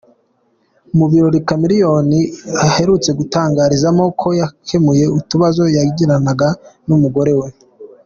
[0.97, 2.19] Mu birori Chameleone
[2.67, 6.49] aherutse gutangarizamo ko yakemuye utubazo yagiranaga
[6.87, 7.49] n’umugore we.